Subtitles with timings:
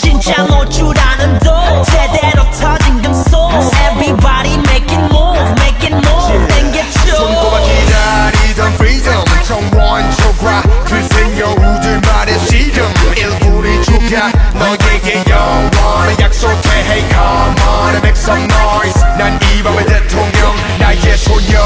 [0.00, 2.77] 진짜 놀줄 아는 도 제대로 터
[16.88, 21.60] Hey come on and make some noise 난 이 밤의 대통령 나의 소녀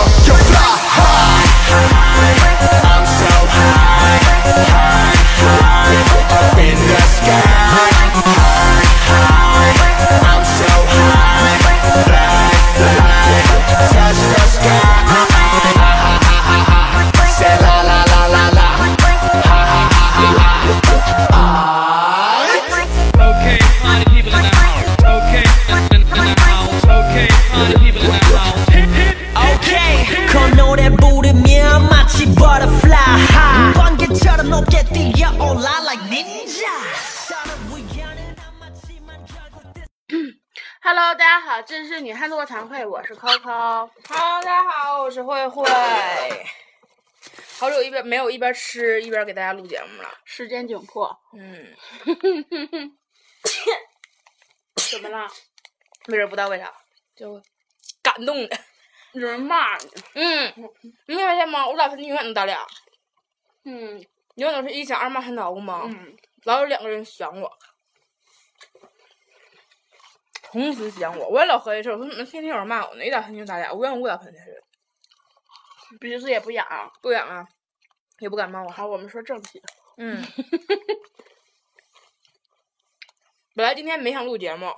[47.83, 50.09] 一边没有一边吃一边给大家录节目了。
[50.25, 51.75] 时间紧迫，嗯，
[54.91, 55.27] 怎么了？
[56.07, 56.73] 没人不知道为啥，
[57.15, 57.41] 就
[58.01, 58.57] 感动的。
[59.13, 59.89] 有人骂你？
[60.15, 60.53] 嗯，
[61.07, 61.67] 你没发现吗？
[61.67, 62.65] 我俩分永远能打俩，
[63.63, 64.03] 嗯
[64.35, 65.83] 永远都是一想二骂三捣鼓嘛。
[65.85, 67.51] 嗯，老有两个人想我，
[70.41, 71.27] 同时想我。
[71.29, 73.05] 我也老合计事，我说怎么天天有人骂我呢？
[73.05, 74.63] 一打喷就打俩，无缘无故打喷嚏是。
[75.99, 76.91] 鼻子也不痒。
[77.03, 77.47] 不痒啊，
[78.19, 78.73] 也不感冒啊。
[78.73, 79.61] 好，我们说正题。
[79.97, 80.23] 嗯，
[83.55, 84.73] 本来今天没想录节目，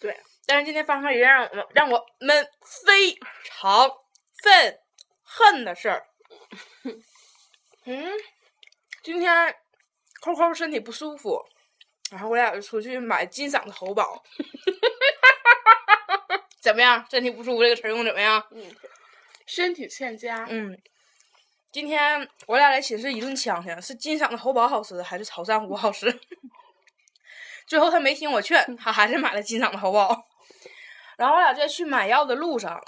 [0.00, 2.48] 对，但是今天发生了一件让我们让我们
[2.86, 3.14] 非
[3.44, 3.88] 常
[4.42, 4.78] 愤
[5.22, 6.06] 恨的事儿。
[7.86, 8.12] 嗯，
[9.02, 9.54] 今天
[10.20, 11.40] 扣扣身体不舒服，
[12.10, 14.22] 然后我俩就出去买金嗓子喉宝。
[16.60, 17.06] 怎么样？
[17.10, 18.46] 身体不舒服这个词用得怎么样？
[18.50, 18.74] 嗯
[19.46, 20.46] 身体欠佳。
[20.48, 20.80] 嗯，
[21.72, 26.06] 今天我俩来寝室一顿呛呛，是金嗓子喉宝好吃还是炒珊瑚好吃？
[27.66, 30.26] 最后他没听我劝，他还是买了金嗓子喉宝。
[31.16, 32.82] 然后我俩在去买药的路上，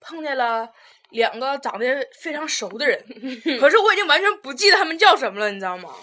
[0.00, 0.68] 碰见了
[1.10, 1.86] 两个长得
[2.20, 3.00] 非常熟的人，
[3.60, 5.94] 可是我已经完全不记得他们叫什么了，你知道吗？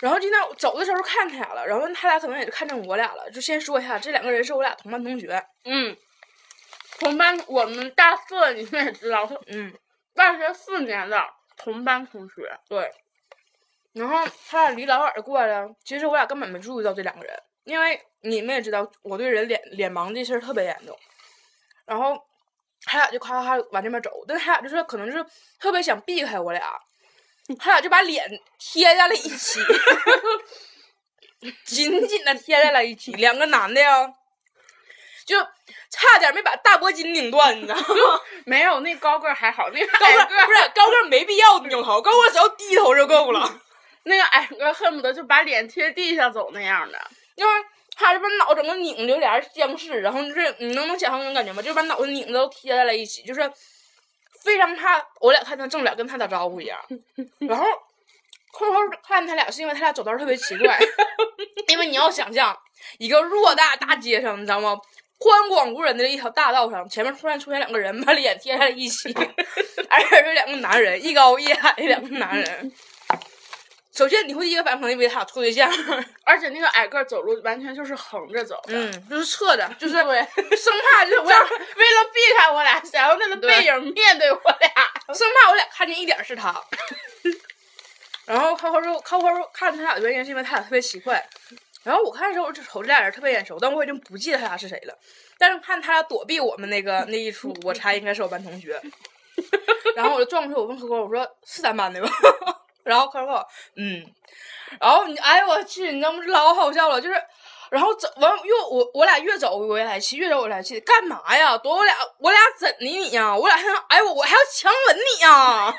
[0.00, 3.30] 然后今天走的时候看他俩了，然后他俩可能也就看见我俩了。
[3.30, 5.42] 就先说一下，这两个人是我俩同班同学。
[5.64, 5.96] 嗯，
[7.00, 9.72] 同班，我们大四你们也知道，嗯，
[10.18, 11.24] 大学四年的
[11.56, 12.58] 同班同学。
[12.68, 12.90] 对，
[13.92, 17.34] 然后他俩离老远儿过来了，其实我俩根本没注意到这两个人，
[17.64, 20.98] 因为你们也知道，我对人脸脸盲这事儿特别严重。
[21.86, 22.22] 然后
[22.84, 25.24] 他俩就咔咔咔往这边走，但他俩就是可能就是
[25.58, 26.78] 特别想避开我俩，
[27.58, 29.60] 他俩就把脸贴在了一起，
[31.64, 34.12] 紧紧的贴在了一起，两个男的呀，
[35.28, 35.38] 就
[35.90, 38.20] 差点没把大脖筋拧断，你知道吗？
[38.46, 43.60] 没有那高个儿还好，那个高个不是高个儿没必要扭头，高个只要低头就够了。
[44.04, 46.98] 那个矮个恨不得就把脸贴地下走那样的。
[47.34, 47.52] 因为
[47.94, 51.60] 他就把脑整个拧着，俩人相视，然后就是你能能想象那种感觉吗？
[51.60, 53.52] 就是把脑袋拧的都贴在了一起，就是
[54.42, 56.78] 非常怕我俩看他正脸跟他打招呼一样。
[57.46, 57.66] 然后
[58.50, 60.78] 扣扣看他俩是因为他俩走道特别奇怪，
[61.68, 62.56] 因为你要想象
[62.98, 64.80] 一个偌大大街上，你知道吗？
[65.18, 69.12] 宽广无人的一条大道上，前面突然出现两个人，把脸贴在了一起，
[69.90, 72.72] 而且是两个男人，一高一矮的两个男人。
[73.92, 75.68] 首先，你会第一个反应以为他俩处对象，
[76.24, 78.74] 而且那个矮个走路完全就是横着走的。
[78.74, 80.20] 嗯，就是侧着，就是对，
[80.56, 84.70] 生怕就 是我俩，为了避开我俩，想要他的背影面对我俩。
[85.12, 86.62] 生怕我俩看见一点是他。
[88.24, 91.26] 然后靠靠说，靠靠说看他俩的原因是因为他俩特别奇怪。
[91.84, 94.98] 然后我看的时候，我就瞅这俩人特别眼熟，但我已经不记得他俩是谁了。
[95.38, 98.80] 但是看他俩躲避我们那个那一出，我猜应该是我班同学。
[99.94, 102.10] 然后我就转过去，我问可可，我说是咱班的吧？
[102.82, 103.46] 然后可可，
[103.76, 104.04] 嗯，
[104.80, 106.22] 然后你，哎呦我去，你知道吗？
[106.26, 107.14] 老好笑了，就是，
[107.70, 111.56] 然后走完越我我俩越走我越来气，越走我来气，干嘛呀？
[111.58, 113.36] 躲我俩我俩怎的你呀？
[113.36, 115.74] 我俩还想，哎我我还要强吻你呀？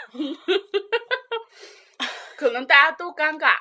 [2.38, 3.52] 可能大家都尴尬。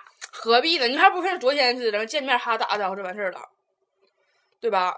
[0.40, 0.86] 何必呢？
[0.86, 3.50] 你还不是昨天似的，见面哈打个招呼就完事儿了，
[4.60, 4.96] 对吧？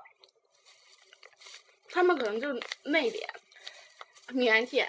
[1.89, 2.53] 他们可能就
[2.85, 3.27] 内敛、
[4.35, 4.87] 腼腆，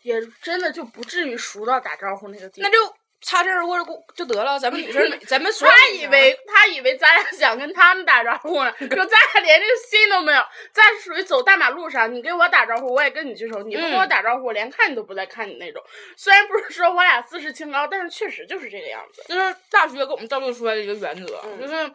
[0.00, 2.68] 也真的就不至于熟到打招呼那个地步。
[2.68, 4.58] 那就擦身而过就就得了。
[4.58, 10.42] 咱们女生， 咱们所有他以为他以为咱俩想跟他们打招呼呢，就咱俩连这个心都没有。
[10.72, 15.82] 咱属于走大马路上，你给我打招呼，我也跟你举手；你不跟我嗯打招呼，我连看你都不带看你那种。
[16.16, 19.22] 虽然不是说我俩自视清高，但是确实就是这个样子。
[19.28, 21.92] 就是大学给我们造就出来的一个原则，嗯就是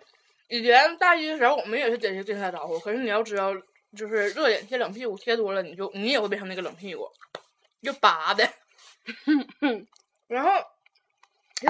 [0.50, 3.53] 以前大一的时候我们也是得跟他打招呼，可是你要知道，
[3.97, 7.07] 就是热脸贴冷屁股贴多了，你就你也会变成那个冷屁股，
[7.83, 8.47] 就拔的。
[10.27, 10.51] 然后
[11.62, 11.69] 就，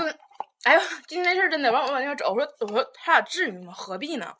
[0.63, 3.74] 哎呦，今天这事儿真的，完我往那边走，我说我说他俩至于吗？
[3.74, 4.36] 何必呢？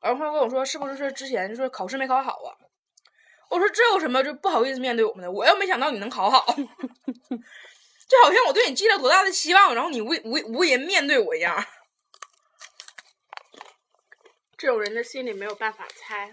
[0.00, 2.54] 然后他跟我说是不是之前就是考试没考好啊？
[3.48, 5.30] 我说这有什么就不好意思面对我们的？
[5.30, 6.44] 我又没想到你能考好。
[8.08, 11.56] 就好像我对你寄了多大的希望，然后你无无无人面对我一样。
[14.56, 16.32] 这种人的心里没有办法猜，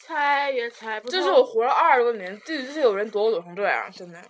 [0.00, 1.08] 猜也猜不。
[1.08, 4.20] 这是我活了二十多年，第一次有人躲我躲成这样，真的。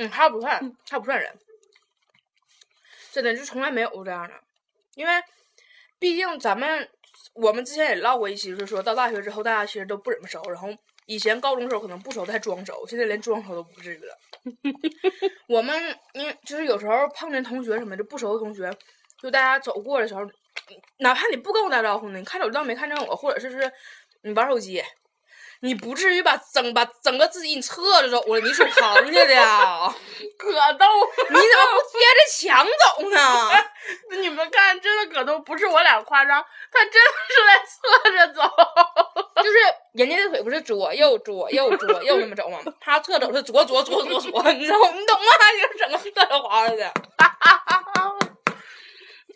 [0.00, 1.30] 嗯，他不算，他不算人，
[3.12, 4.34] 真的就从来没有过这样的，
[4.94, 5.12] 因为
[5.98, 6.88] 毕竟咱们
[7.34, 10.68] 我们之前也唠过一期，就是说到大学之后，大家其实都不怎么熟，然后
[11.04, 14.18] 以前高中时候可能不熟的还装熟，现在连装熟都不至于了。
[15.48, 15.78] 我们
[16.14, 18.74] 因为就是有时候碰见同学什么的不熟的同学，
[19.20, 20.22] 就大家走过的时候，
[21.00, 23.70] 哪怕你不跟我打招呼呢，你看手机倒没看见我，或者是是
[24.22, 24.82] 你玩手机，
[25.62, 29.94] 你不至于把整把整个自己你侧着走了，你属螃蟹的呀？
[30.38, 30.86] 可逗
[31.28, 33.16] 你怎么不贴着墙走呢？
[33.52, 33.70] 了！
[34.20, 36.42] 你们看，真的可逗，不是我俩夸张，
[36.72, 38.42] 他真的是在侧着走。
[39.42, 39.58] 就是
[39.92, 42.58] 人家的腿不是左右左右左右那么走吗？
[42.80, 45.26] 他侧走是左左左左左，你知道你懂吗？
[45.60, 46.90] 就是整个侧着滑着的。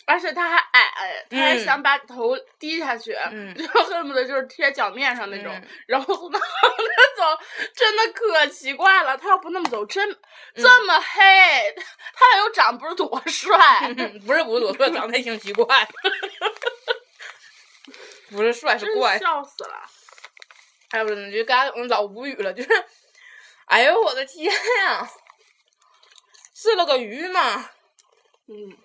[0.06, 7.38] 而且他还矮，他还嗯想把头低下去，嗯就恨不得就是贴脚面上那种，嗯 然后从那横着走，
[7.74, 9.16] 真的可奇怪了。
[9.16, 10.18] 他要不那么走，真嗯
[10.56, 11.74] 这么黑，
[12.14, 13.58] 他又长不是多帅，
[13.96, 15.88] 嗯不是不是多帅，长得还挺奇怪。
[18.30, 19.18] 不是帅是怪。
[19.18, 19.88] 笑死了。
[20.90, 22.68] 哎呦，我就刚才我早无语了，就是，
[23.66, 24.52] 哎呦我的天
[24.84, 25.08] 呀，
[26.54, 27.70] 是了个鱼嘛，
[28.48, 28.76] 嗯，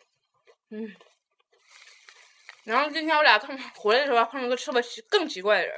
[0.71, 0.95] 嗯。
[2.69, 5.74] 然后今天我俩看回来的时候碰到个特别奇更奇怪的人，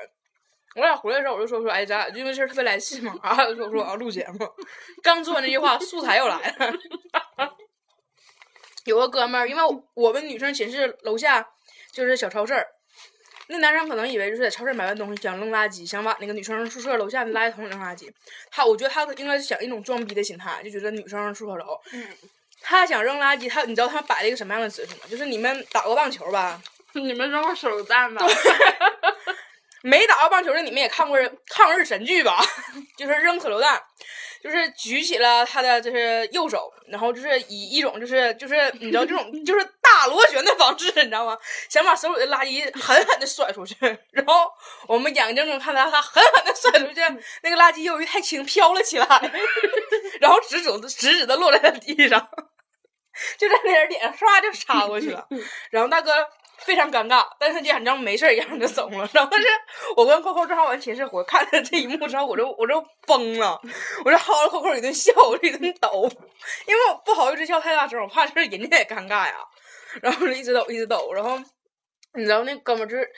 [0.75, 4.45] 我俩回来的时候我就说说，哎，咱俩因为这事儿特别来气嘛，啊，就说说要录节目，
[5.01, 6.73] 刚说完这句话，素材又来了。
[8.83, 9.61] 有个哥们儿，因为
[9.93, 11.47] 我们女生寝室楼下
[11.93, 12.67] 就是小超市儿，
[13.47, 18.11] 那男生可能以为就是在超市买完东西想扔垃圾，想把那个女生宿舍楼下的垃圾桶扔垃圾。
[18.49, 22.05] 他我觉得他应该是想一种装逼的心态，就觉得女生宿舍楼，嗯
[22.63, 25.01] 他想扔垃圾，他你知道他摆了一个什么样的姿势吗？
[25.09, 26.61] 就是你们打过棒球吧？
[27.01, 28.25] 你们扔过手榴弹吧？
[29.83, 31.17] 没打过棒球的你们也看过
[31.47, 32.39] 抗日神剧吧？
[32.97, 33.81] 就是扔手榴弹，
[34.43, 41.35] 就是举起了他的就是右手，然后就是以一种就是就是你知道这种就是大螺旋的方式，你知道吗？
[41.67, 43.75] 想把手里的垃圾狠狠的甩出去，
[44.11, 44.51] 然后
[44.88, 47.01] 我们眼睁睁看到他狠狠的甩出去，
[47.41, 49.07] 那个垃圾由于太轻飘了起来，
[50.19, 52.29] 然后直直的直直的落在了地上，
[53.39, 55.27] 就在那人脸上唰就插过去了，
[55.71, 56.11] 然后大哥。
[56.65, 59.09] 非常尴尬，但是他假装没事儿一样就走了。
[59.13, 59.43] 然后是
[59.95, 63.59] 我跟扣扣正好往寝室回，看着这一幕之后，我就我就崩了，
[64.05, 66.09] 我就薅了扣扣一顿笑，我就一顿抖，
[66.67, 69.36] 因为我不好意思笑太大声，我怕是人家也尴尬呀。
[70.01, 71.38] 然后就一直抖一直抖，然后
[72.13, 73.09] 你知道那哥们儿就是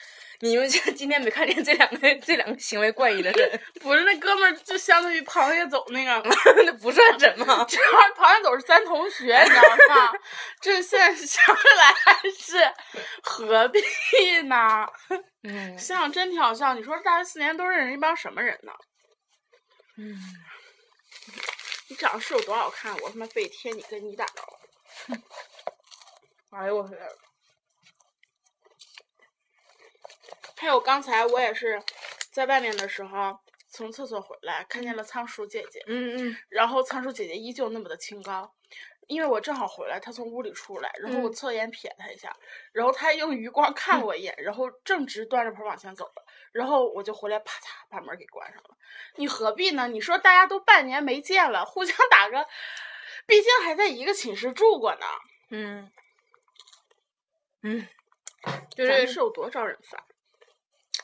[0.43, 6.21] 你们今天没看见这两个这两个行为怪异的人， 不是，那哥们儿就相当于螃蟹走那个。
[6.65, 7.45] 那不算什么。
[7.69, 9.61] 这玩意儿螃蟹走是咱同学，你知道
[9.95, 10.11] 吗？
[10.59, 12.57] 这现在想起来还是
[13.23, 13.79] 何必
[14.43, 14.85] 呢？
[15.43, 16.73] 嗯想想真挺好笑。
[16.73, 18.73] 你说大学四年都认识一帮什么人呢？
[19.97, 20.17] 嗯，
[21.87, 22.93] 你长得是有多好看？
[22.99, 24.43] 我他妈非得贴你跟你打招
[25.07, 25.13] 呼。
[26.57, 26.99] 哎呦我天！
[30.63, 31.83] 还有刚才我也是
[32.31, 38.55] 在外面的时候，从厕所回来，看见了仓鼠姐姐，嗯嗯然后仓鼠姐姐依旧那么的清高。
[39.07, 42.33] 因为我正好回来，她从屋里出来，然后我嗯侧眼瞥她一下，
[42.71, 48.69] 然后她用余光看我一眼，然后正直端着盆往前走了，然后我就回来，啪嚓把门给关上了。
[49.17, 49.89] 你何必呢？
[49.89, 52.47] 你说大家都半年没见了，互相打个，
[53.27, 55.05] 毕竟还在一个寝室住过呢，
[55.49, 55.91] 嗯
[57.63, 57.85] 嗯，
[58.73, 60.01] 就是是有多招人烦？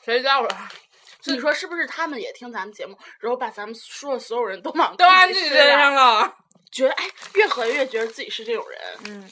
[0.04, 0.70] 谁知道啊？
[1.24, 1.86] 你说是不是？
[1.86, 6.36] 他们也听咱们节目，然后把咱们说的所有人都往都按自己身上了。
[6.72, 7.04] 觉得哎，
[7.34, 8.80] 越合越觉得自己是这种人。
[9.04, 9.30] 嗯，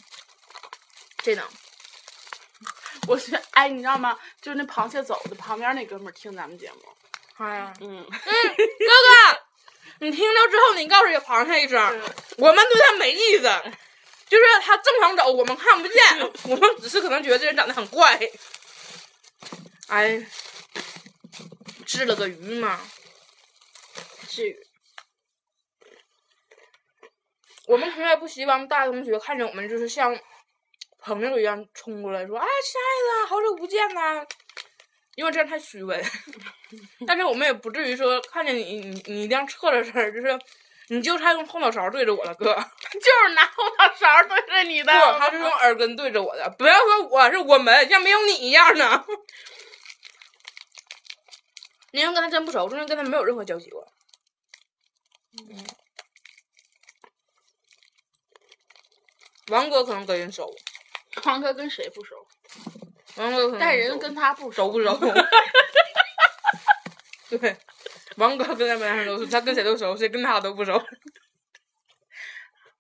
[1.19, 1.45] 这能。
[3.09, 4.19] 我觉得哎，你知道吗？
[4.43, 6.79] 就是那螃蟹走的旁边那哥们儿听咱们节目，
[7.39, 9.41] 哎呀，嗯，哥哥，
[10.01, 11.81] 你听到之后，你告诉螃蟹一声，
[12.37, 13.45] 我们对他没意思，
[14.29, 16.21] 就是他正常走，我们看不见，
[16.53, 18.21] 我们只是可能觉得这人长得很怪。
[19.87, 20.21] 哎，
[21.99, 22.81] 治了个鱼吗，
[24.29, 24.57] 至于
[27.67, 30.17] 我们从来不希望大同学看见我们就是像
[31.01, 34.25] 朋友一样冲过来说：“啊，亲爱的，好久不见呐！”
[35.17, 36.01] 因为这样太虚伪。
[37.05, 40.39] 但是我们也不至于说看见你，你你一定要撤着身儿，就是
[40.91, 42.55] 你就差用后脑勺对着我了，哥。
[42.95, 46.49] 就是拿后脑勺对着你的，不，他是用耳根对着我的。
[46.57, 49.05] 不要说我是我们，像没有你一样呢。
[51.93, 53.87] 因为跟他真不熟，中间跟他没有任何交集过。
[55.49, 55.65] 嗯
[59.51, 60.55] 王哥可能跟人熟，
[61.25, 62.15] 王哥跟谁不熟？
[63.17, 64.99] 王哥可能熟但人跟他不熟熟不熟？
[67.39, 67.57] 对，
[68.17, 70.75] 王哥跟他们人都熟，他跟谁都熟，谁跟他都不熟。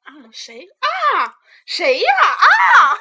[0.02, 0.12] 啊？
[0.30, 0.68] 谁
[1.14, 1.34] 啊？
[1.64, 2.12] 谁呀？
[2.76, 2.98] 啊！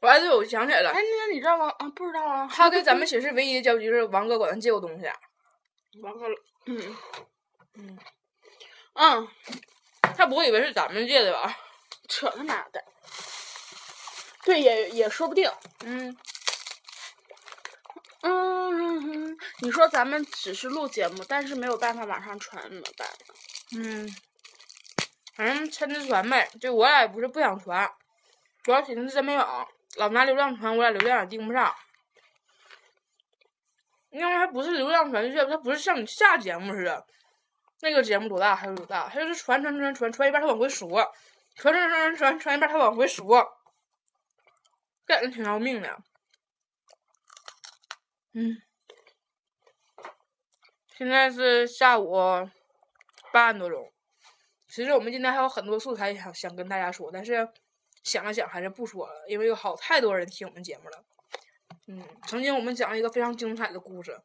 [0.00, 1.68] 完了，对，我想起来了哎，，那个你知道吗？
[1.78, 2.48] 啊，不知道啊。
[2.50, 5.06] 他跟咱们寝室唯一的交集是王哥管他借过东西。
[6.00, 6.26] 王哥，
[6.66, 6.96] 嗯
[7.74, 7.98] 嗯
[8.94, 9.28] 嗯，
[10.16, 11.56] 他不会以为是咱们借的吧？
[12.08, 12.82] 扯他妈的！
[14.44, 15.50] 对，也也说不定。
[15.84, 16.16] 嗯，
[18.22, 23.08] 嗯，你说咱们只是录节目，但是没有办法往上传，怎么办？
[23.76, 24.08] 嗯，
[25.34, 26.50] 反正抻着传呗。
[26.60, 27.90] 就我俩也不是不想传，
[28.62, 31.74] 主要寻思真没有，老拿流量传，我俩流量也盯不上。
[34.12, 37.06] 因为还不是流量传，就是它不是像你下节目似的，
[37.80, 40.90] 那个节目多大还有多大，它就是传传传传传一半，它往回数，
[41.56, 43.26] 传传传传传一半，它往回数，
[45.06, 45.98] 感觉挺要命的。
[48.34, 48.62] 嗯，
[50.96, 52.14] 现在是下午
[53.32, 53.90] 八点多钟。
[54.68, 57.48] 其实我们今天还有很多素材想想跟大家说，但是
[58.02, 61.04] 想了想还是不说了，因为有好太多人听我们节目了。
[61.92, 64.18] 嗯，曾经我们讲了一个非常精彩的故事，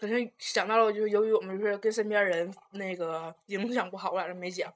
[0.00, 4.72] 可是想到了就是由于我们就是跟身边人那个影响不好，我俩就没讲。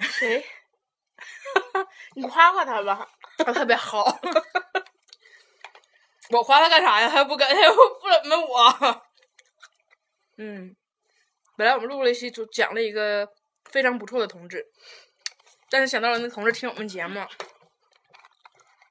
[0.00, 0.44] 谁？
[2.16, 3.08] 你夸夸他吧。
[3.38, 4.18] 他特别好。
[6.30, 7.08] 我夸他干啥呀？
[7.08, 9.02] 他不跟，他又不怎么我。
[10.38, 10.74] 嗯，
[11.56, 13.32] 本来我们录了一期，就讲了一个
[13.66, 14.66] 非常不错的同志，
[15.70, 17.24] 但是想到了那同志听我们节目，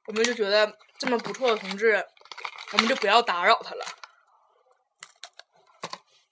[0.07, 2.05] 我们就觉得这么不错的同志，
[2.71, 3.85] 我们就不要打扰他了。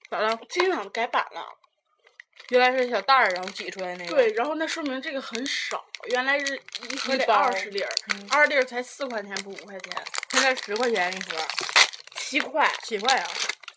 [0.09, 0.39] 咋了？
[0.49, 1.59] 今天改版了。
[2.49, 4.15] 原来是小袋儿，然后挤出来那个。
[4.15, 11.37] 对，，然后那说明这个很少，原来是一盒得二十粒儿，嗯二十粒儿才四块钱不五块钱，现在十块钱一盒，
[12.15, 12.71] 七块。
[12.83, 13.27] 七块啊，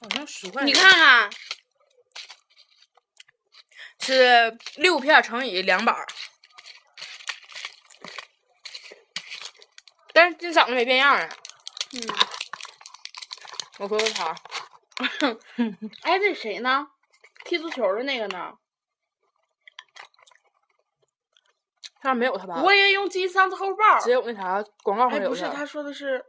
[0.01, 0.65] 好像十块。
[0.65, 1.31] 你看看，
[4.01, 6.07] 是六片乘以两板儿，
[10.27, 11.29] 但是金嗓子没变样啊。
[11.93, 12.03] 嗯，
[13.79, 14.35] 我回过查，
[16.03, 16.89] 哎，这谁呢？
[17.45, 18.53] 踢足球的那个呢？
[22.03, 22.61] 上面没有他吧？
[22.61, 24.01] 我也用金嗓子后报。
[24.01, 25.65] 只有那啥广告哎，不是，他。
[25.65, 26.25] 说的是，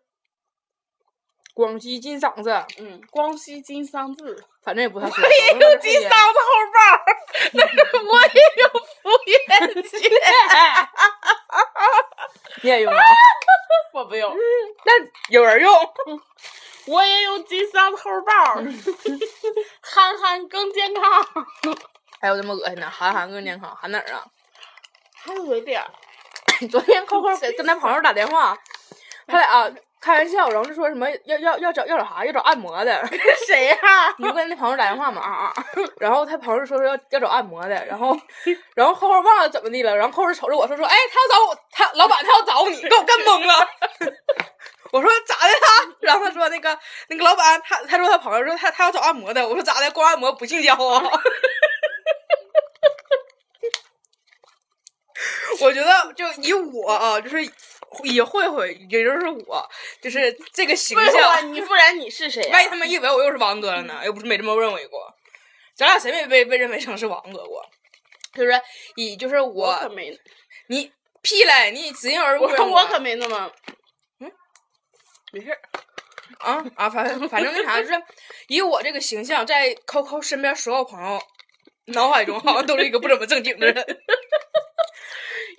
[1.55, 4.45] 广西金嗓子，嗯，广西金嗓子。
[4.61, 5.15] 反正也不太说。
[5.25, 6.79] 我也用金就是桑子后报，
[8.11, 8.69] 我也用
[9.01, 9.97] 敷衍姐，
[12.61, 12.99] 你也用啊？
[13.93, 14.35] 我不用，
[14.85, 14.93] 那
[15.29, 15.73] 有人用？
[16.87, 18.55] 我也用金嗓子后报，
[19.81, 21.03] 憨憨更健康，
[22.21, 24.25] 还有这么恶心的，憨憨更健康，喊哪儿啊？
[25.13, 25.87] 还有一点儿，
[26.71, 28.57] 昨天 扣扣给跟他朋友打电话，
[29.27, 29.69] 他俩
[30.07, 32.23] 开玩笑，然后就说什么要要要找要找啥？
[32.23, 33.05] 要找按摩的。
[33.45, 33.77] 谁呀？
[34.17, 35.21] 你不跟那朋友打电话吗？
[35.21, 35.53] 啊啊！
[35.99, 38.17] 然后他朋友说说要要找按摩的，然后
[38.73, 43.67] 然后后边忘了怎么的了，然后后边瞅着我说说，哎，他要找我，他老板他要找你，给我干懵了。
[44.93, 45.83] 我说咋的他？
[45.99, 49.91] 然后他说那个那个老板他他说他朋友说他他要找按摩的，我说咋的？
[49.91, 51.03] 光按摩不性交啊？
[55.59, 57.43] 我觉得就以我啊，就是
[58.03, 59.69] 以慧慧，也就是我，
[60.01, 61.53] 就是这个形，象。
[61.53, 62.49] 你不然你是谁呀？
[62.53, 64.01] 万一他们以为我又是王哥了呢？
[64.03, 65.13] 又不是没这么认为过，
[65.75, 67.65] 咱俩谁没被被认为成是王哥过？
[68.33, 68.51] 就是
[68.95, 70.15] 以就是我我可没，
[70.67, 70.91] 你
[71.21, 73.51] 屁嘞，你只因而误认我我可没那么，
[74.19, 74.31] 嗯，
[75.31, 75.59] 没事儿。
[76.39, 77.93] 啊啊，反正反正那啥，就是
[78.47, 81.19] 以我这个形象，在 QQ 身边所有朋友
[81.85, 83.75] 脑海中，好像都是一个不怎么正经的人。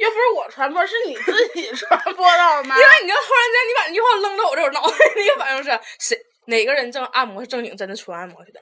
[0.09, 2.75] 又不是我传播，是你自己传播到吗？
[2.81, 8.61] 因为你就，忽然间你把那句话扔到我这我脑袋， 第一个反应是谁哪个人正按摩是正经真的纯按摩去的？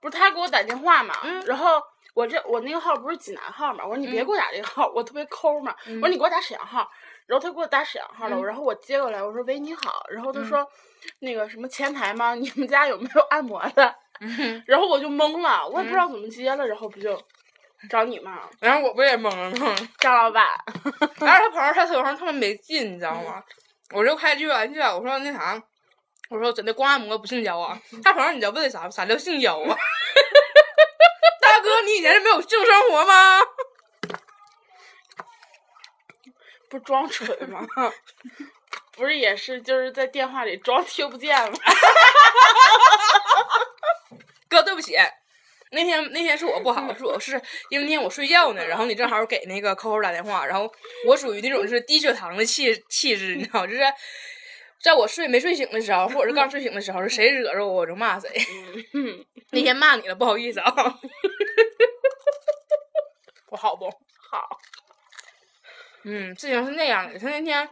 [0.00, 1.42] 不是他给我打电话嘛，嗯。
[1.46, 1.80] 然后
[2.14, 4.24] 我这我那个号不是济南号嘛，我说你别嗯。
[4.24, 6.88] 给我打这个号，我特别抠嘛，我说你给我打沈阳号，
[7.26, 8.44] 然后他给我打沈阳号了，嗯。
[8.44, 10.66] 然后我接过来，我说喂你好，然后他说、
[11.20, 12.34] 那个什么前台吗？
[12.38, 13.94] 你们家有没有按摩的？
[14.22, 17.18] 嗯然后我就懵了，我也不知道怎么接了，然后不就
[17.88, 19.74] 找你嘛，然后我不也懵了吗？
[19.98, 20.44] 张老板，
[21.18, 23.42] 然后他朋友他头上特别没劲，你知道吗？
[23.92, 25.60] 我就开句玩笑，我说那啥，
[26.28, 27.80] 我说真的光按摩不性交啊？
[28.04, 28.88] 他朋友你知道问的啥？
[28.90, 29.76] 啥叫性交啊？
[31.40, 33.40] 大哥，你以前是没有性生活吗？
[36.68, 37.66] 不装蠢吗？
[38.92, 41.58] 不是也是就是在电话里装听不见吗？
[44.48, 44.94] 哥，对不起，
[45.72, 50.70] 那天那天是我不好，是我是因为那天我睡觉呢，然后你正好给那个 Coco 打电话，然后
[51.06, 53.80] 我属于那种是低血糖的气气质，你知道，就是
[54.82, 58.28] 在我睡没睡醒的时候，或者是刚睡醒的时候，是谁惹着我我就骂谁。
[58.94, 60.74] 嗯， 那天骂你了，不好意思啊。
[63.50, 63.86] 我好不？
[64.30, 64.58] 好，
[66.04, 67.68] 嗯，事情是那样的，他那天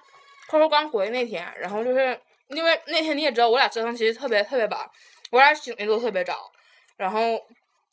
[0.50, 4.90] Coco 刚回那天，然后就是因为那天你也知道，我俩折腾其实特别特别晚，
[5.30, 6.50] 我俩醒的都特别早，
[6.96, 7.40] 然后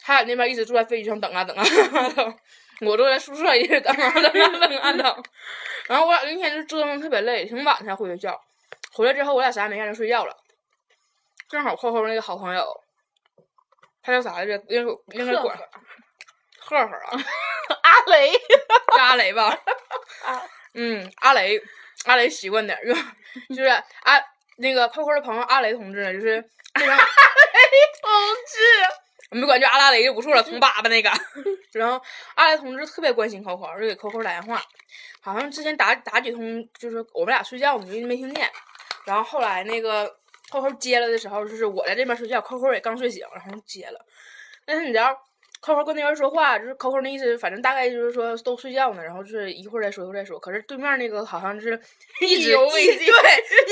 [0.05, 1.63] 他俩那边一直坐在飞机上等啊等啊
[2.15, 2.39] 等，
[2.87, 5.23] 我坐在宿舍一直等啊等啊等啊等，
[5.89, 8.39] 然后我俩那天就折腾特别累，挺晚才回学校，
[8.93, 10.37] 回来之后我俩啥也没干就睡觉了，
[11.49, 12.63] 正好 Coco 那个好朋友，
[14.03, 14.61] 他叫啥来着？
[14.69, 15.57] 那个那个管
[16.59, 16.83] 赫赫。
[16.83, 17.25] 啊。
[17.81, 19.47] 阿雷，是阿雷吧？
[20.23, 20.43] 啊，
[20.75, 21.59] 嗯，阿雷，
[22.05, 22.77] 阿雷习惯点
[23.49, 23.63] 就是
[24.03, 24.23] 阿
[24.57, 26.39] 那个 Coco 的朋友阿雷同志呢，就是
[26.75, 28.11] 非常同
[28.45, 28.59] 志，
[29.31, 31.11] 我们管叫阿拉蕾就不错了，捅粑粑那个。
[31.73, 32.01] 然后
[32.35, 34.61] 阿雷同志特别关心 Coco，就给 Coco 打电话，
[35.19, 38.49] 好像之前打打几通，就是我们俩睡觉，我们就没听见。
[39.05, 40.15] 然后后来那个
[40.49, 44.05] Coco 接了的时候，就是我在这边睡觉，Coco 也刚睡醒，然后接了。
[44.65, 45.15] 但是你知道
[45.65, 50.37] ，Coco 跟那人说话，就是 Coco 那意思，反正大概就是说都睡觉呢，然后就是一会儿再说，一会儿再说。
[50.37, 51.79] 可是对面那个好像是
[52.21, 52.83] 一直对，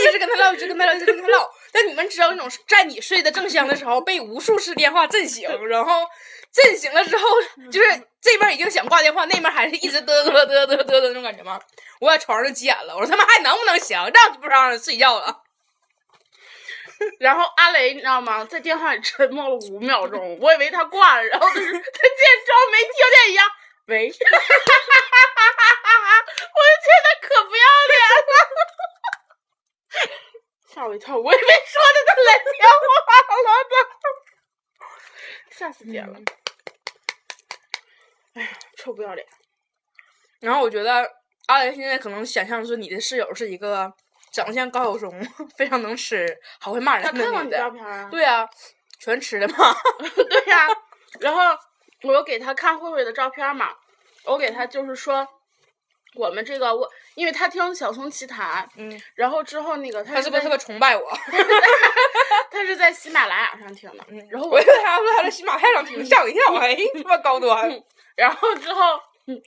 [0.08, 1.48] 一直跟他唠，一直跟他唠，一直跟他唠。
[1.72, 6.04] 但你们知道那种在你睡得正香的时候，被无数次电话震醒， 然后
[6.52, 7.24] 震醒了之后，
[7.72, 11.60] 就是这边已经想挂电话，那边还是一直嘚嘚嘚嘚嘚的那种感觉吗？
[12.00, 13.98] 我在床上就急眼了，我说他妈还能不能行？
[13.98, 15.43] 让不让人睡觉了？
[17.20, 21.82] 然后阿雷你知道吗，在电话里沉默了五秒钟，我以为他挂了，然后他是他见
[22.46, 23.48] 装没听见一样，
[23.88, 24.16] 喂，我就
[26.82, 27.94] 觉得可不要脸
[28.30, 28.36] 了，
[30.74, 32.76] 吓我一跳，我以为说的他来电话
[33.28, 33.76] 了呢，
[35.52, 36.16] 吓死姐了，
[38.34, 39.26] 哎呀，臭不要脸，
[40.42, 41.10] 然后我觉得
[41.48, 43.94] 阿雷现在可能想象是你的室友是一个
[44.34, 46.28] 长得像高晓松， 非常能吃，
[46.60, 47.72] 好会骂人他的女看过你照的。
[47.72, 48.08] 片啊？
[48.12, 48.50] 对呀、
[49.00, 49.56] 全吃的嘛。
[50.30, 50.68] 对呀、
[51.22, 51.42] 然后
[52.02, 53.70] 我又给他看慧慧的照片嘛，
[54.26, 55.26] 我给他就是说，
[56.16, 61.08] 我们这个我，因为他听《小松奇谈》，嗯，然后之后那个他是不是特别崇拜我？
[62.52, 67.70] 他是在喜马拉雅上听的，然后我我以为他说他在喜马拉雅上听，吓我一跳，哎，这么高端。
[68.16, 69.42] 然后之后，嗯，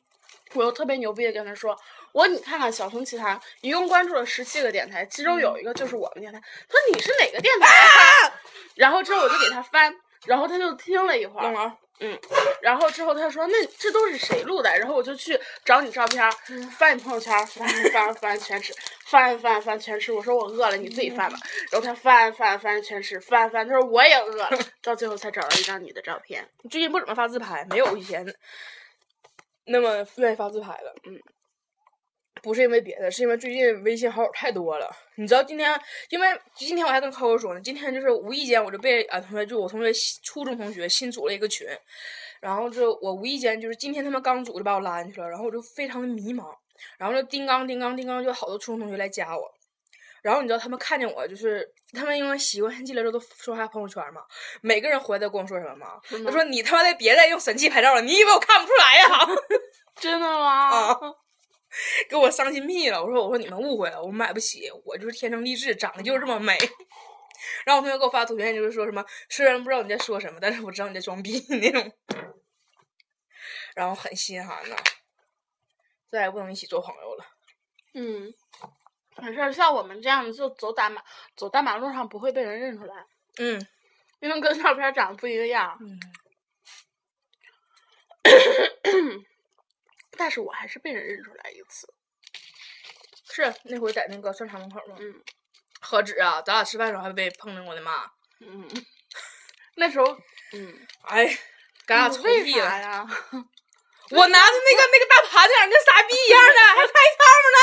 [0.55, 1.77] 我又特别牛逼的跟他说，
[2.17, 6.41] 我说你看看《小松奇谈》，一共关注了十七个电台，其中有一个就是我们电台。
[6.41, 8.33] 他说你是哪个电台、啊？
[8.75, 11.77] 然后之后我就给他翻，然后他就听了一会儿，懂吗？
[12.01, 12.19] 嗯，
[12.63, 16.31] 然后之后他说：“那这都是谁录的？”然后我就去找你照片，
[16.79, 18.75] 翻你朋友圈儿，翻翻翻全吃，
[19.05, 20.11] 翻翻翻全吃。
[20.11, 21.39] 我说我饿了，你自己翻吧。
[21.71, 24.59] 然后他翻翻翻全吃，翻翻，他说我也饿了。
[24.83, 26.49] 到最后才找到一张你的照片。
[26.71, 28.27] 最近不怎么发自拍，没有以前
[29.67, 30.95] 那么愿意发自拍了。
[31.07, 31.19] 嗯，
[32.43, 34.89] 不是因为别的，是因为最近微信好友太多了。
[35.17, 41.67] 你知道今天，因为今天我还跟 Coco 说呢，今天就是无意间我就被俺同学，就我同学新初中同学新组了一个群，
[42.41, 46.55] 然后就我无意间就是今天他们刚组就把我拉进去了，然后我就非常的迷茫，
[46.99, 49.53] 然后就叮当叮当叮当，就好多初中同学来加我。
[50.23, 54.21] 然后你知道他们看见我，就是他们因为习惯性进来之后都刷下朋友圈嘛，
[54.61, 56.01] 每个人回来都跟我说什么吗？
[56.25, 59.27] 他说你他妈的别再用神器拍照了，你以为我看不出来呀、
[59.95, 60.69] 真的吗？
[60.69, 61.01] 啊！
[62.09, 63.03] 给我伤心屁了！
[63.03, 66.57] 我说我说你们误会了，我买不起，我就是天生丽质，长得就是这么美。
[67.67, 71.93] 然后我同学给我发图片，就是说什么虽然不知道你在说什么，但是我知道你在装逼 那种，
[73.75, 74.77] 然后很心寒呐，
[76.11, 77.25] 再也不能一起做朋友了。
[77.95, 78.33] 嗯，
[79.23, 81.03] 没事儿，像我们这样就走大马
[81.37, 83.07] 走大马路上不会被人认出来，
[83.39, 83.67] 嗯
[84.21, 85.77] 因为跟照片长得不一个样。
[85.81, 86.01] 嗯，
[90.17, 91.93] 但是我还是被人认出来一次。
[93.33, 94.97] 是那回在那个商场门口吗？
[94.99, 95.15] 嗯
[95.79, 98.11] 何止啊，咱俩吃饭的时候还被碰见过呢嘛。
[98.41, 98.67] 嗯，
[99.77, 100.07] 那时候
[100.53, 101.27] 嗯，哎，
[101.87, 102.67] 咱俩你为臭屁了。
[102.67, 103.07] 呀？
[104.11, 107.25] 我拿着那个那个大盘子，跟傻逼一样的，还拍照
[107.57, 107.61] 呢。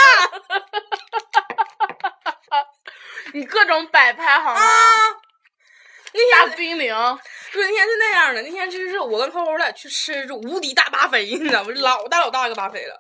[3.34, 4.62] 你各种摆拍好吗？
[4.62, 4.96] 啊！
[6.14, 6.94] 那大天冰凌，
[7.54, 11.72] 对，那天是那样的，那天就是我跟扣扣俩去吃这无敌大巴菲，你知道吗？
[11.76, 13.00] 老大老大个巴菲了。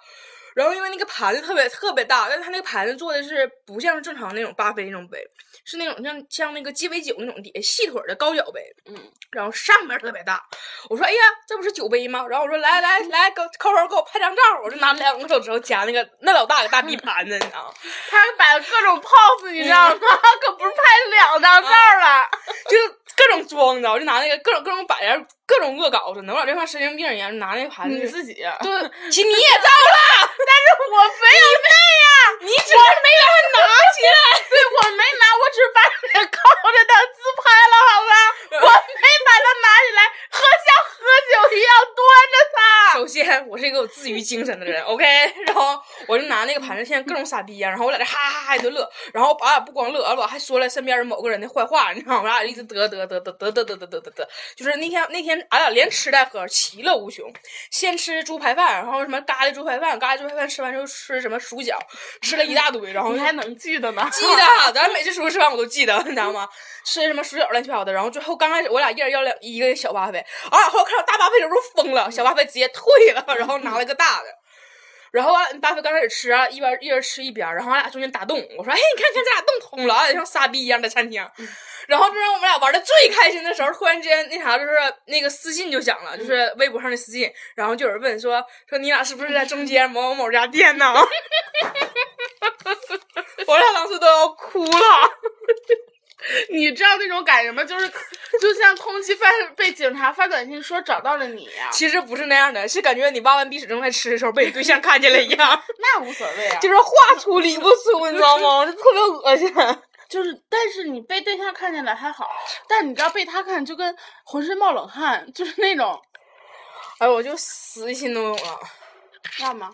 [0.55, 5.19] 然后因为那个盘子特别特别大，但是它那个盘子做的是不像是正常那种巴菲那种杯，
[5.65, 8.95] 是那种像像那个鸡尾酒那种底下细腿儿的高脚杯，嗯，
[9.31, 10.41] 然后上面特别大。
[10.89, 12.25] 我说哎呀，这不是酒杯吗？
[12.29, 14.41] 然后我说来来来，给我扣扣给我拍张照。
[14.63, 17.73] 我就拿两个手指头夹那个那老大个大逼盘子，你知道吗？
[18.09, 19.99] 他摆了各种 pose，你知道吗？
[20.41, 20.77] 可不是拍
[21.09, 22.29] 两张照了。
[22.69, 27.95] 就是各种装，你知道，就拿那个各种各种摆样，各种恶搞，真的，我老这像神经病一样，拿那个盘子。
[27.95, 28.71] 你自己，对，
[29.11, 31.69] 其实你也造了，但是我没有那
[32.03, 34.39] 样，你只是没把它拿起来。
[34.49, 35.81] 对我没拿，我只是把
[36.13, 38.32] 脸靠着它自拍了，好吧？
[38.51, 40.97] 我没把它拿起来，喝像喝
[41.29, 42.93] 酒一样端着它。
[42.93, 45.05] 首先，我是一个有自娱精神的人， OK，
[45.47, 52.21] 然后我就拿那个盘子，现在各种傻逼样，然后我俩这哈哈哈一顿乐，然后俺俩不光乐，俺俩还说了身边某个人的坏话，你知道吗？
[52.21, 57.31] 我俩一直得得得得得得得得得得得，就是那天那天俺俩连吃带喝，其乐无穷。
[57.71, 61.75] 先吃猪排饭，然后什么咖喱猪排饭，咖喱猪排饭吃完之后吃什么薯饺，
[62.21, 64.07] 吃了一大堆，然后你还能记得呢？
[64.11, 66.47] 记得，咱每次出去吃饭我都记得，你知道吗？
[66.85, 74.27] 吃什么薯饺乱七八糟的，然后最后刚开始我俩一人要两一个小巴菲，俺俩后来看到大巴菲的时候疯了，小巴菲直接退了，然后拿了个大的。
[75.11, 81.23] 然后啊巴菲刚开始吃啊，一边一人吃一边，然后俺俩中间打洞，我说：“嘿，你看看咱俩洞通了，啊，像傻逼一样在餐厅。”
[81.85, 84.71] 然后就让我们俩玩的最开心的时候，突然间那啥，就是
[85.05, 90.91] 那个私信就响了，就是微博上的私信，然后就有人问说：“说你俩是不是在中间某某某家 店呢？”
[93.45, 95.11] 我俩当时都要哭了。
[96.51, 97.63] 你知道那种感觉吗？
[97.63, 97.87] 就是
[98.39, 106.59] 就像空气发被警察发短信说找到了你呀、其实不是那样的，是感觉你挖完鼻屎正在吃的时候被你对象看见了一样， 那无所谓啊。
[106.59, 108.65] 就是话粗理不粗，你知道吗？
[108.65, 109.53] 就特别恶心。
[110.09, 112.29] 就是，但是你被对象看见了还好，
[112.67, 115.99] 但你知道被他看就跟浑身冒冷汗，就是那种，
[116.99, 118.59] 哎，我就死心都有了。
[119.39, 119.71] 要吗？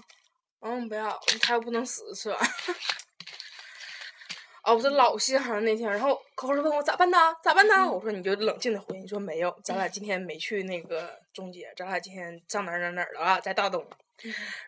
[0.61, 2.39] 嗯，不要，他又不能死，吃完。
[4.69, 7.17] 哦，我这老心寒那天，然后扣扣问我咋办呢？
[7.43, 7.91] 咋办呢？
[7.91, 13.83] 我说你就冷静的回，你说没有，咱俩今天没去那个中街，咱俩今天上哪儿哪儿哪儿了啊，在大东。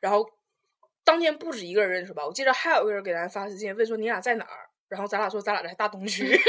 [0.01, 0.27] 然后
[1.03, 6.25] 当天不止一个人认识吧，我记得还有一个人给咱发私信问说你俩在哪儿，然后咱俩说咱俩在大东区。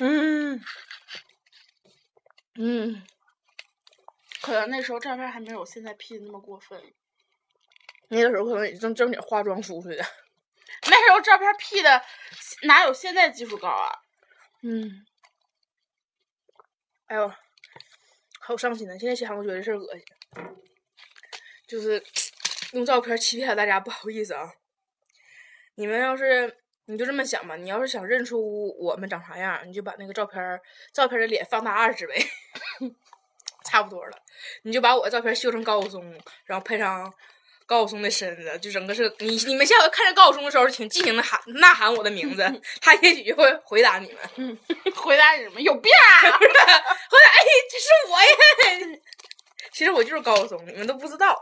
[0.00, 0.60] 嗯
[2.54, 3.02] 嗯，
[4.40, 6.80] 可能那时候照片还没有现在 P 的那么过分，
[8.10, 10.04] 那个时候可能也正正经化妆出去的。
[10.86, 12.02] 那时候照片 P 的
[12.62, 13.90] 哪有现在技术高啊？
[14.62, 15.04] 嗯，
[17.06, 17.32] 哎呦，
[18.40, 18.96] 好伤心啊！
[18.98, 20.04] 现在想我觉得这事儿恶心，
[21.66, 22.02] 就是
[22.72, 24.52] 用照片欺骗大家，不好意思啊。
[25.76, 30.60] 你们要是你就这么想吧，你要是想认出我们长啥样，你就把那个照片
[30.92, 32.16] 照片的脸放大二十倍，
[33.64, 34.22] 差不多了。
[34.62, 37.12] 你就把我的照片修成高晓松，然后配上
[37.70, 42.42] 高晓松的身子，就整个是你你们下回看着高晓松的时候，请尽情的喊呐喊我的名字，
[42.82, 44.58] 他也许就会回答你们。
[44.96, 45.60] 回答你什么？
[45.60, 46.26] 有病啊！
[46.32, 48.98] 后来哎，这是我呀！
[49.70, 51.40] 其实我就是高晓松，你们都不知道。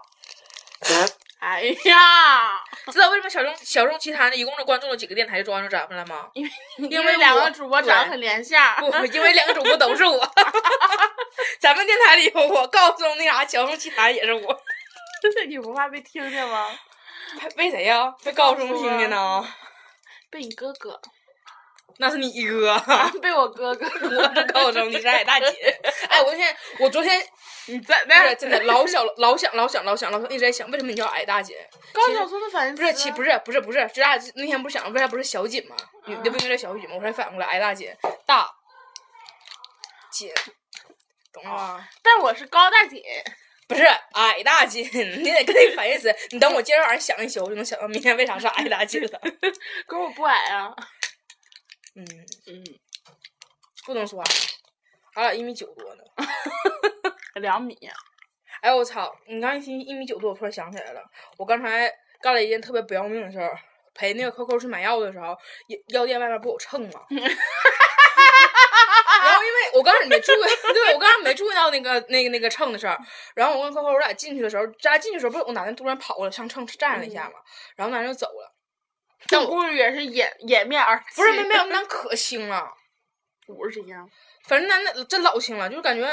[1.41, 2.61] 哎呀，
[2.93, 6.29] 知道为什么小众小众奇谈的一共就关注了几个电台就关注咱们了吗？
[6.35, 6.51] 因为
[6.91, 10.31] 因为两个主播长得很连线，不，因为两个主播都是我。
[11.59, 14.63] 咱们电台里有我，高晓松那啥小众奇谈也是我。
[15.49, 16.69] 你不怕被听见吗？
[17.57, 18.15] 被谁呀？
[18.25, 19.47] 被高中听见呢？
[20.31, 21.01] 被你哥哥，
[21.99, 22.79] 那是你哥，
[23.21, 25.47] 被我哥哥， 我是高中，你是矮大姐。
[26.09, 27.21] 哎，我那天我昨天
[27.67, 31.69] 你在不是那真的老想老想老想老想老想一直在想，为什么你叫矮大姐？
[31.93, 35.77] 高晓松的反应不是，不是不是不是，咱俩那天不是想为啥不是小锦吗？
[36.07, 36.97] 女的不应该叫小锦吗？
[36.97, 38.47] 我才反过来，矮大姐，大
[40.11, 40.35] 姐，
[41.33, 41.89] 懂了吧？
[42.03, 43.03] 但我是高大姐，
[43.69, 44.83] 不是矮大劲，
[45.23, 46.13] 你得跟那反义词。
[46.31, 49.21] 你等我今天晚上想一宿，我就能想到明天为啥是矮大劲了。
[49.87, 50.75] 可是我不矮啊。
[51.95, 52.05] 嗯，
[52.47, 52.65] 嗯，
[53.85, 54.27] 不能说矮，
[55.15, 56.03] 俺俩一米九多呢。
[57.41, 57.79] 两米。
[58.61, 59.15] 哎我操！
[59.29, 61.01] 你刚一提一米九多，我突然想起来了，
[61.37, 61.89] 我刚才
[62.21, 63.57] 干了一件特别不要命的事儿。
[63.95, 65.37] 陪那个 QQ 去买药的时候，
[65.69, 67.05] 药药店外面不有秤吗？
[70.09, 72.99] 没注意，对我刚才没注意到那个 那个那个秤的事儿。
[73.35, 77.35] 然后我跟客户我俩进去的时候，咱俩进去的时候不是有个男的突然跑过来上秤站了一下嘛，
[77.77, 78.55] 然后男的就走了。
[79.29, 80.99] 但我估计也是掩掩面而。
[81.15, 82.73] 不是没没有，那可轻了。
[83.49, 84.05] 五十斤啊？
[84.47, 86.07] 反正那那真老轻了，就是感觉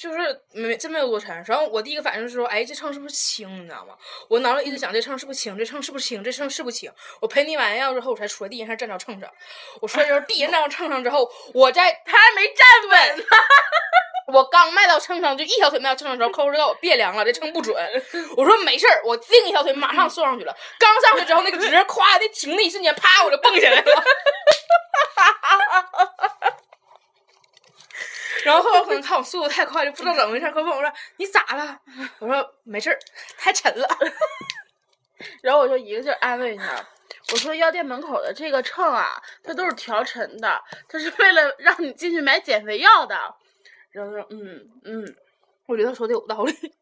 [0.00, 0.18] 就是
[0.52, 1.32] 没真没有多沉。
[1.46, 3.48] 然后我第一个反应就是说，哎，这秤是不是轻？
[3.62, 3.94] 你知道吗？
[4.28, 5.56] 我脑里一直想，这秤是不是轻？
[5.56, 6.22] 这秤是不是轻？
[6.22, 6.92] 这秤是不是轻？
[7.20, 9.30] 我赔你完药之后，我才出来地上站着秤上。
[9.80, 13.24] 我出来之后，地上站到秤上之后，我在他还没站稳呢。
[14.32, 17.76] 我刚迈到秤上，就一条腿迈到秤上的时候，扣扣就告我别量了，这秤不准。
[18.36, 20.56] 我说没事儿，我另一条腿马上送上去了。
[20.78, 23.84] 刚上去之后，那个值咵的停的一瞬间，啪我就蹦起来了。
[28.42, 31.80] 然后后来可能看我速度太快，就不知道怎么回事，快问我说你咋了？
[32.18, 32.98] 我说没事儿，
[33.36, 33.88] 太沉了。
[35.42, 36.84] 然后我就一个劲儿安慰他，
[37.32, 43.14] 我说药店门口的这个秤啊，它都是调沉的，它是为了让你进去买减肥药的。
[43.90, 45.16] 然后他说嗯嗯，
[45.66, 46.74] 我觉得他说的有道理。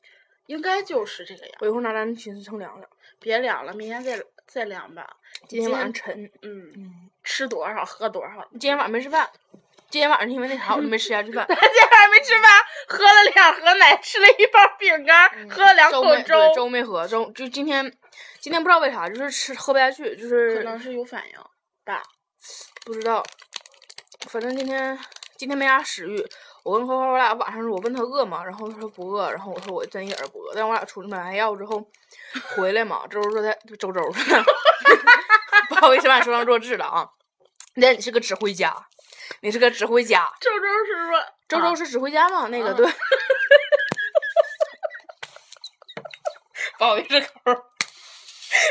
[0.46, 1.54] 应该就是这个样。
[1.60, 5.08] 我一会儿拿咱寝室秤量量，别量了，明天再再量吧。
[5.48, 6.24] 今天晚上沉。
[6.42, 8.46] 嗯嗯，吃多少喝多少。
[8.50, 9.30] 今天晚上没吃饭，
[9.92, 11.44] 今天晚上因为那啥我就没吃下去饭。
[11.48, 12.50] 今天晚上没吃饭，
[12.88, 16.54] 喝了两盒奶，吃了一包饼干，喝了两口嗯粥。
[16.54, 17.92] 粥没喝，粥就今天
[18.40, 21.34] 今天不知道为啥就是吃喝不下去，就是可能是有反应
[21.84, 22.02] 吧，
[22.86, 23.22] 不知道。
[24.30, 24.98] 反正今天
[25.36, 26.24] 今天没啥食欲。
[26.64, 28.42] 我跟花花我俩晚上我问他饿吗？
[28.42, 29.30] 然后他说不饿。
[29.30, 30.54] 然后我说我真一点儿不饿。
[30.54, 31.86] 但我俩出去买完药之后
[32.56, 34.00] 回来嘛，周周说他周周，
[35.68, 37.06] 不好意思把你说成弱智了啊。
[37.74, 38.72] 那你是个指挥家，
[39.42, 40.32] 你是个指挥家。
[40.40, 42.46] 周周是说周周是指挥家吗？
[42.48, 42.86] 那个对。
[46.78, 47.28] 不好意思，抠，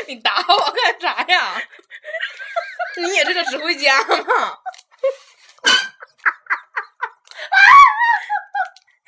[0.06, 1.62] 你打我干啥呀？
[2.96, 4.58] 你也是个指挥家吗？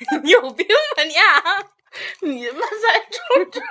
[0.21, 1.41] 你有病吧你、啊？
[2.21, 3.59] 你们才周周。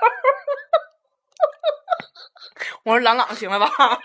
[2.85, 4.01] 我说朗朗行了吧？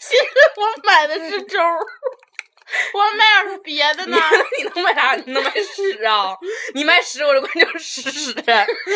[0.00, 0.26] 现在
[0.64, 1.58] 我买的是粥，
[2.94, 4.16] 我买点是别的呢。
[4.58, 5.14] 你能买啥？
[5.14, 6.36] 你能买屎啊？
[6.74, 8.34] 你买屎我就管你叫屎屎。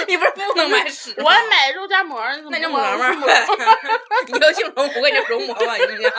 [0.06, 1.14] 你不是不能买屎？
[1.18, 3.46] 我买肉夹馍，那就馍馍呗。
[4.28, 6.12] 你要姓容，我给你容馍吧，行不行？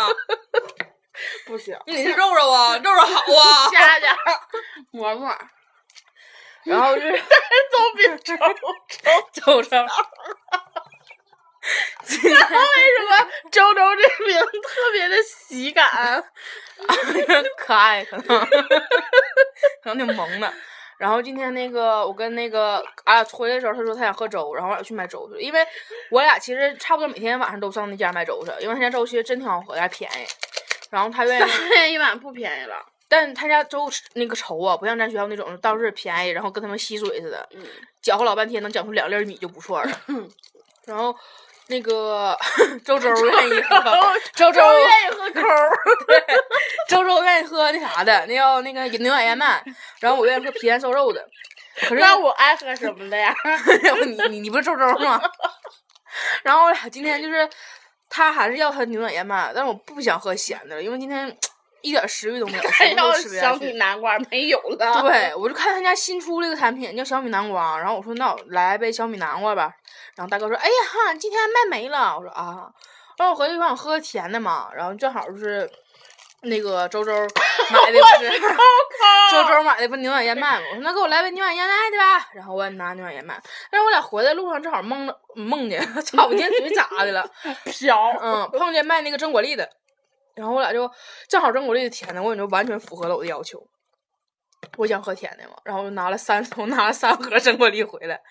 [1.45, 4.15] 不行，你是肉肉啊，肉肉好啊， 佳佳，
[4.91, 5.35] 馍馍，
[6.63, 8.37] 然后是总比周
[9.33, 9.77] 周周。
[12.17, 16.23] 为什么周周这名特别的喜感？
[17.57, 18.25] 可爱，可能
[19.83, 20.51] 可能挺萌的。
[20.97, 25.41] 然后今天那个我跟那个啊回来的时候，他说他想喝粥，然后我俩去买粥去了。
[25.41, 25.65] 因为
[26.11, 30.25] 我俩其实差不多每天晚上都上那家买粥去，因为他家粥其实真挺好喝，还便宜。
[30.89, 37.63] 然后他愿意三块钱一碗不便宜了，但他家粥那个稠啊，不像咱学校那种倒是便宜，然后跟他们吸水似的，嗯，
[38.01, 40.01] 搅和老半天能搅出两粒米就不错了。
[40.85, 41.15] 然后
[41.69, 42.37] 那个
[42.83, 43.79] 周周愿意喝，
[44.35, 45.41] 周周愿意喝抠，
[46.07, 46.23] 对，
[46.87, 49.63] 周周愿意喝那啥的，那叫那个牛奶燕麦，
[49.99, 51.25] 然后我愿意喝皮蛋瘦肉的。
[51.81, 53.33] 可是那我爱喝什么的呀？
[54.05, 55.21] 你你你不是周周吗？
[56.43, 57.49] 然后我俩今天就是。
[58.11, 61.37] 他还是要喝牛奶燕麦，但是我不想喝咸的了，因为今天
[61.81, 63.41] 一点食欲都没有，什么都吃不下去。
[63.41, 65.01] 小米南瓜没有了。
[65.01, 69.71] 对，我就看他家新出了一个产品叫小米南瓜，然后我说那我来杯小米南瓜吧。
[70.15, 72.69] 然后大哥说：“哎呀哈，今天卖没了。”我说：“啊。”
[73.17, 75.69] 然后我回去我想喝个甜的嘛，然后正好就是
[76.43, 77.11] 那个周周
[77.69, 78.39] 买的不是
[79.31, 82.29] 周周买的不牛奶燕麦嘛，我说那给我来杯牛奶燕麦的吧。
[82.33, 83.37] 然后我拿牛奶燕麦，
[83.69, 87.29] 但是我俩回来路上正好梦了梦见，操我今天嘴咋的了？
[87.65, 89.69] 飘，嗯，碰见卖那个真果粒的，
[90.39, 90.89] 然后我俩就
[91.27, 93.61] 正好真果粒的甜的，我感觉完全符合了我的要求。
[94.77, 98.21] 我想喝甜的嘛，然后就拿了三，我 拿了三盒真果粒回来。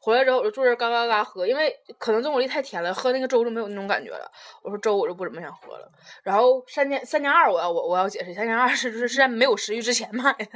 [0.00, 4.30] 回来之后我就坐这嘎嘎嘎喝，因为可能真果粒太甜了，喝那个粥就没有那种感觉了。
[4.62, 5.90] 我说粥我就不怎么想喝了。
[6.22, 10.46] 然后三加三加二，我要我我要解释，三加二是就是是在没有食欲之前买的。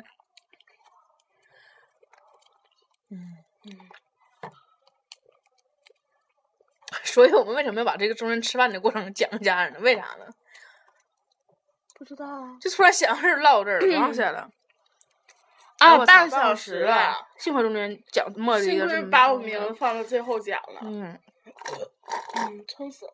[3.11, 3.19] 嗯
[3.65, 3.77] 嗯。
[7.05, 9.81] 所以我们为什么要把这个中间吃饭的过程讲给家人呢？
[9.81, 10.27] 为啥呢？
[12.03, 14.51] 不知道啊，就突然想事儿唠这儿了，忘下了。
[15.79, 20.81] 啊，半个小时了，幸亏中间讲墨迹幸亏把我名字放到最后讲了。
[20.83, 21.17] 嗯，
[22.37, 23.13] 嗯，撑死了。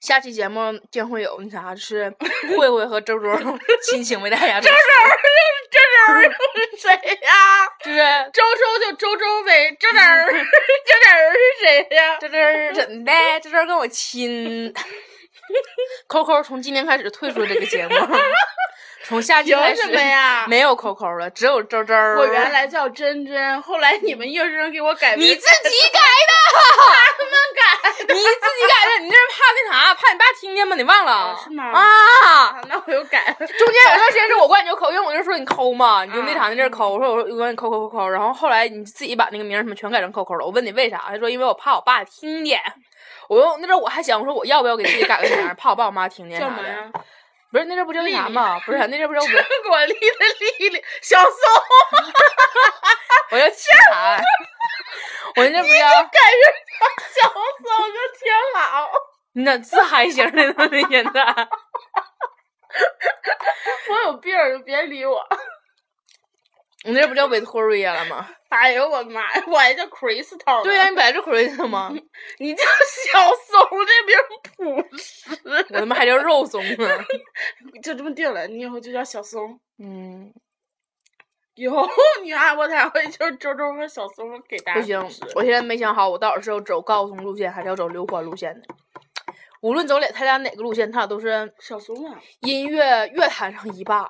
[0.00, 2.14] 下期节目将会有那啥，就是
[2.58, 3.28] 慧慧和周周
[3.82, 4.60] 亲情为大家。
[4.60, 5.78] 周周又周
[6.22, 6.90] 周又是谁
[7.22, 7.66] 呀？
[7.82, 7.98] 就是
[8.32, 9.70] 周周就周周呗。
[9.80, 12.18] 周周 周周是谁呀？
[12.18, 12.34] 周周
[12.74, 13.12] 怎的？
[13.42, 14.72] 周周跟我亲。
[16.06, 17.94] 扣扣从今天开始退出这个节目。
[19.04, 19.82] 从下期开始
[20.48, 21.94] 没有扣扣了，只有周周。
[21.94, 25.24] 我原来叫真真，后来你们硬生给我改名。
[25.24, 26.32] 你自己改的，
[27.16, 28.14] 他们改的。
[28.14, 30.74] 你自己改的，你这是怕那啥，怕你爸听见吗？
[30.74, 31.12] 你忘了？
[31.12, 31.80] 啊是吗啊！
[32.24, 33.46] 啊，那我又改了。
[33.46, 40.44] 中间有段时间是我管你叫抠，因为我就说你抠嘛，你就那啥那阵儿抠，我说我说我管你抠抠抠抠，然后后来你自己把那个名什么全改成抠抠了。
[40.44, 42.60] 我问你为啥，他说因为我怕我爸听见。
[43.28, 46.92] 我用那阵我还想我说我要不要给自己改个名儿， 怕我爸我妈听见啥的。
[47.52, 48.58] 不是那阵不叫那啥吗？
[48.66, 49.26] 不是那阵不叫 我
[49.68, 49.98] 果丽的
[50.58, 51.30] 丽丽，小松
[53.30, 53.56] 我叫天
[53.92, 54.22] 海，
[55.36, 56.40] 我那阵不叫改成
[56.78, 56.80] 叫
[57.22, 58.90] 小松就挺好。
[59.32, 60.66] 你咋自嗨型的呢？
[60.72, 61.20] 你现在
[63.88, 64.34] 我有病
[64.64, 65.22] 别理我。
[66.86, 68.28] 你那不叫 Victoria 了吗？
[68.48, 70.62] 哎呦我的妈呀，我还叫 Crystal。
[70.62, 71.92] 对呀、你本来就 Crystal 吗？
[72.38, 76.88] 你叫小松，这名儿朴实，我他妈还叫肉松呢。
[77.82, 78.46] 就这么定了。
[78.46, 79.58] 你以后就叫小松。
[79.78, 80.32] 嗯，
[81.56, 81.86] 以后
[82.22, 84.98] 你爱我才会就是周周和小松给大家不行
[85.34, 88.62] 我现在没想好，我到底是要走高松路线，还是要走刘欢路线的。
[89.60, 94.02] 无论走俩他俩哪个路线，他俩都是小松啊，音乐乐坛上一霸。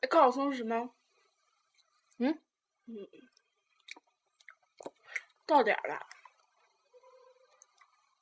[0.00, 0.88] 哎高晓松是什么？
[2.20, 2.38] 嗯
[2.86, 3.08] 嗯，
[5.46, 6.06] 到点儿了，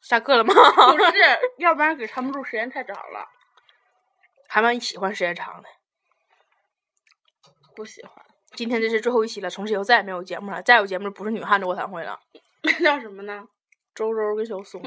[0.01, 0.55] 下课了吗？
[0.55, 1.13] 不是，
[1.59, 3.29] 要不然给他们录，时间太长了，
[4.49, 5.69] 还蛮喜欢时间长的。
[7.75, 8.25] 不喜欢。
[8.53, 10.63] 今天这是最后一期了，从此以后再也没有节目了。
[10.63, 12.21] 再有节目不是女汉子卧谈会了。
[12.63, 13.49] 那叫什么呢？
[13.95, 14.81] 周周跟小松，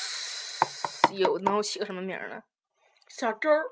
[1.12, 2.42] 有能有起个什么名呢？
[3.08, 3.64] 小周儿，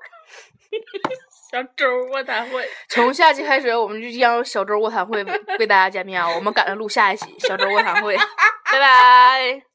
[1.51, 2.67] 小周儿卧谈会。
[2.89, 5.23] 从下期开始，我们就将小周卧谈会
[5.59, 6.29] 为大家见面啊！
[6.35, 8.15] 我们赶着录下一期小周卧谈会，
[8.71, 9.74] 拜拜。